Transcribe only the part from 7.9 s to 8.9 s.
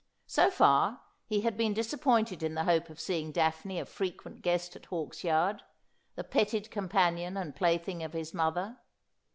of his mother.